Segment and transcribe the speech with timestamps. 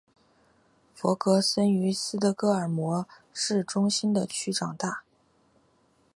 [0.95, 5.03] 弗格森于斯德哥尔摩市中心的区长大。